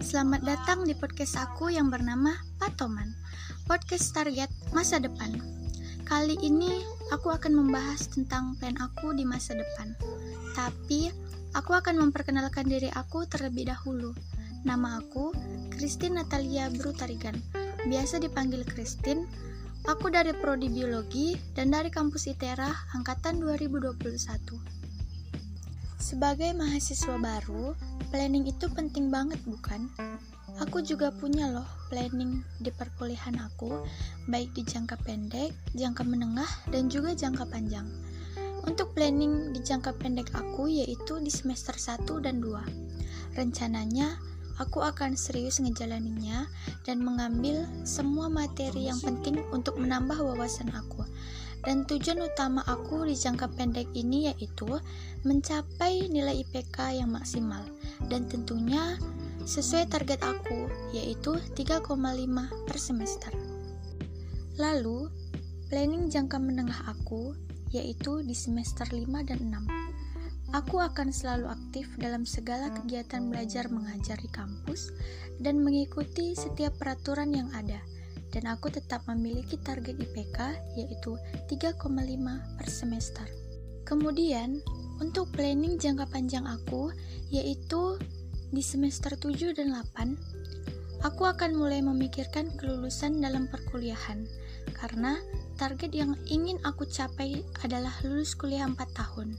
selamat 0.00 0.40
datang 0.48 0.88
di 0.88 0.96
podcast 0.96 1.36
aku 1.36 1.68
yang 1.68 1.92
bernama 1.92 2.32
Patoman 2.56 3.12
Podcast 3.68 4.16
target 4.16 4.48
masa 4.72 4.96
depan. 4.96 5.28
Kali 6.08 6.40
ini 6.40 6.80
aku 7.12 7.28
akan 7.28 7.60
membahas 7.60 8.08
tentang 8.08 8.56
plan 8.56 8.80
aku 8.80 9.12
di 9.12 9.28
masa 9.28 9.52
depan. 9.52 9.92
Tapi 10.56 11.12
aku 11.52 11.76
akan 11.76 12.00
memperkenalkan 12.00 12.64
diri 12.64 12.88
aku 12.96 13.28
terlebih 13.28 13.68
dahulu. 13.68 14.16
Nama 14.64 15.04
aku 15.04 15.36
Christine 15.76 16.16
Natalia 16.16 16.72
Brutarigan. 16.72 17.36
Biasa 17.84 18.24
dipanggil 18.24 18.64
Christine. 18.64 19.28
Aku 19.84 20.08
dari 20.08 20.32
Prodi 20.32 20.72
Biologi 20.72 21.36
dan 21.52 21.76
dari 21.76 21.92
kampus 21.92 22.24
ITERA 22.24 22.96
Angkatan 22.96 23.36
2021 23.36 24.89
sebagai 26.00 26.56
mahasiswa 26.56 27.20
baru, 27.20 27.76
planning 28.08 28.48
itu 28.48 28.66
penting 28.72 29.12
banget 29.12 29.36
bukan? 29.44 29.92
Aku 30.58 30.82
juga 30.82 31.12
punya 31.14 31.46
loh 31.52 31.68
planning 31.92 32.42
di 32.58 32.72
perkuliahan 32.72 33.36
aku, 33.38 33.84
baik 34.26 34.50
di 34.56 34.66
jangka 34.66 34.98
pendek, 35.04 35.52
jangka 35.76 36.02
menengah, 36.02 36.48
dan 36.72 36.88
juga 36.88 37.14
jangka 37.14 37.46
panjang. 37.46 37.86
Untuk 38.64 38.96
planning 38.96 39.52
di 39.52 39.60
jangka 39.60 39.96
pendek 40.00 40.32
aku 40.32 40.68
yaitu 40.68 41.20
di 41.20 41.30
semester 41.30 41.76
1 41.76 42.04
dan 42.24 42.40
2. 42.42 43.36
Rencananya, 43.36 44.16
aku 44.60 44.84
akan 44.84 45.16
serius 45.16 45.60
ngejalaninya 45.64 46.44
dan 46.84 47.00
mengambil 47.00 47.64
semua 47.88 48.28
materi 48.28 48.88
yang 48.92 49.00
penting 49.00 49.40
untuk 49.52 49.80
menambah 49.80 50.16
wawasan 50.20 50.68
aku. 50.76 51.04
Dan 51.60 51.84
tujuan 51.84 52.24
utama 52.24 52.64
aku 52.64 53.04
di 53.04 53.12
jangka 53.12 53.52
pendek 53.52 53.92
ini 53.92 54.32
yaitu 54.32 54.80
mencapai 55.28 56.08
nilai 56.08 56.40
IPK 56.40 57.04
yang 57.04 57.12
maksimal 57.12 57.60
dan 58.08 58.24
tentunya 58.24 58.96
sesuai 59.44 59.92
target 59.92 60.24
aku 60.24 60.72
yaitu 60.96 61.36
3,5 61.52 61.84
per 62.64 62.78
semester. 62.80 63.32
Lalu, 64.56 65.12
planning 65.68 66.08
jangka 66.08 66.40
menengah 66.40 66.80
aku 66.88 67.36
yaitu 67.70 68.24
di 68.24 68.32
semester 68.32 68.88
5 68.88 69.04
dan 69.28 69.40
6. 69.52 69.90
Aku 70.50 70.82
akan 70.82 71.14
selalu 71.14 71.46
aktif 71.46 71.86
dalam 71.94 72.26
segala 72.26 72.74
kegiatan 72.74 73.30
belajar 73.30 73.70
mengajar 73.70 74.18
di 74.18 74.26
kampus 74.26 74.90
dan 75.38 75.62
mengikuti 75.62 76.34
setiap 76.34 76.74
peraturan 76.74 77.30
yang 77.30 77.46
ada 77.54 77.78
dan 78.30 78.46
aku 78.46 78.70
tetap 78.70 79.02
memiliki 79.10 79.58
target 79.58 79.98
IPK 79.98 80.38
yaitu 80.78 81.18
3,5 81.50 81.82
per 82.56 82.68
semester. 82.70 83.26
Kemudian, 83.82 84.62
untuk 85.02 85.34
planning 85.34 85.76
jangka 85.76 86.06
panjang 86.10 86.46
aku 86.46 86.94
yaitu 87.34 87.98
di 88.54 88.62
semester 88.62 89.14
7 89.18 89.54
dan 89.54 89.74
8, 89.74 90.14
aku 91.02 91.22
akan 91.26 91.58
mulai 91.58 91.82
memikirkan 91.82 92.54
kelulusan 92.54 93.18
dalam 93.18 93.50
perkuliahan 93.50 94.26
karena 94.78 95.18
target 95.58 95.90
yang 95.90 96.14
ingin 96.30 96.62
aku 96.62 96.86
capai 96.86 97.42
adalah 97.66 97.92
lulus 98.06 98.38
kuliah 98.38 98.66
4 98.66 98.78
tahun. 98.94 99.34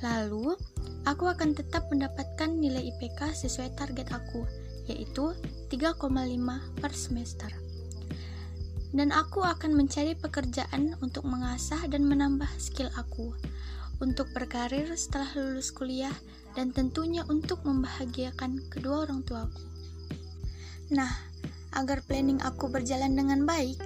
Lalu, 0.00 0.56
aku 1.04 1.28
akan 1.28 1.52
tetap 1.52 1.92
mendapatkan 1.92 2.48
nilai 2.48 2.88
IPK 2.96 3.36
sesuai 3.36 3.76
target 3.76 4.08
aku, 4.16 4.48
yaitu 4.88 5.36
3,5 5.68 6.08
per 6.80 6.92
semester 6.96 7.69
dan 8.90 9.14
aku 9.14 9.46
akan 9.46 9.78
mencari 9.78 10.18
pekerjaan 10.18 10.98
untuk 10.98 11.22
mengasah 11.26 11.86
dan 11.86 12.06
menambah 12.06 12.50
skill 12.58 12.90
aku, 12.98 13.34
untuk 14.02 14.32
berkarir 14.34 14.90
setelah 14.98 15.30
lulus 15.38 15.70
kuliah, 15.70 16.14
dan 16.58 16.74
tentunya 16.74 17.22
untuk 17.30 17.62
membahagiakan 17.62 18.58
kedua 18.66 19.06
orang 19.06 19.22
tuaku. 19.22 19.62
Nah, 20.90 21.10
agar 21.78 22.02
planning 22.02 22.42
aku 22.42 22.66
berjalan 22.66 23.14
dengan 23.14 23.46
baik, 23.46 23.78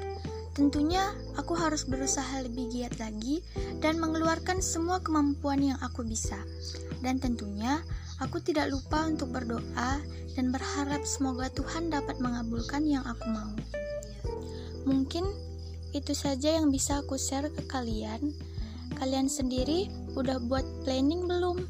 tentunya 0.57 1.13
aku 1.37 1.53
harus 1.53 1.85
berusaha 1.85 2.41
lebih 2.41 2.73
giat 2.73 2.97
lagi 2.97 3.45
dan 3.85 4.01
mengeluarkan 4.01 4.65
semua 4.65 5.05
kemampuan 5.05 5.61
yang 5.61 5.77
aku 5.85 6.01
bisa. 6.01 6.41
Dan 7.05 7.21
tentunya, 7.21 7.85
aku 8.25 8.41
tidak 8.41 8.73
lupa 8.73 9.05
untuk 9.05 9.29
berdoa 9.37 10.01
dan 10.33 10.49
berharap 10.49 11.05
semoga 11.05 11.53
Tuhan 11.53 11.93
dapat 11.93 12.17
mengabulkan 12.25 12.89
yang 12.89 13.05
aku 13.05 13.29
mau. 13.29 13.53
Mungkin 14.95 15.27
itu 15.91 16.15
saja 16.15 16.55
yang 16.55 16.71
bisa 16.71 17.03
aku 17.03 17.19
share 17.19 17.51
ke 17.51 17.67
kalian. 17.67 18.31
Kalian 18.95 19.27
sendiri 19.27 19.91
udah 20.15 20.39
buat 20.47 20.63
planning 20.87 21.27
belum? 21.27 21.67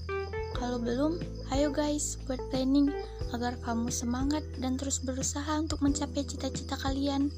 Kalau 0.52 0.76
belum, 0.76 1.16
ayo 1.56 1.72
guys 1.72 2.20
buat 2.28 2.40
planning 2.52 2.92
agar 3.32 3.56
kamu 3.64 3.88
semangat 3.88 4.44
dan 4.60 4.76
terus 4.76 5.00
berusaha 5.00 5.56
untuk 5.56 5.80
mencapai 5.80 6.24
cita-cita 6.24 6.76
kalian. 6.84 7.32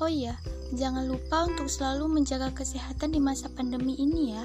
Oh 0.00 0.08
iya, 0.08 0.36
jangan 0.76 1.08
lupa 1.08 1.48
untuk 1.48 1.68
selalu 1.68 2.08
menjaga 2.08 2.52
kesehatan 2.52 3.12
di 3.12 3.20
masa 3.20 3.48
pandemi 3.52 3.96
ini 3.96 4.36
ya, 4.36 4.44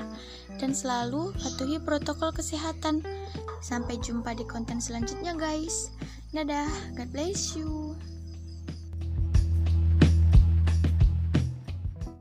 dan 0.59 0.71
selalu 0.75 1.35
patuhi 1.39 1.79
protokol 1.79 2.31
kesehatan. 2.31 3.03
Sampai 3.63 3.99
jumpa 3.99 4.35
di 4.35 4.43
konten 4.47 4.79
selanjutnya, 4.83 5.35
guys. 5.35 5.91
Dadah, 6.31 6.71
God 6.95 7.09
bless 7.15 7.55
you. 7.55 7.70